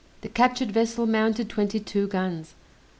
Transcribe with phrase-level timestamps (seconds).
[0.21, 2.55] The captured vessel mounted twenty two guns.